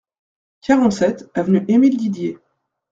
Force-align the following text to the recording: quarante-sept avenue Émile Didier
quarante-sept 0.61 1.29
avenue 1.35 1.63
Émile 1.67 1.95
Didier 1.95 2.39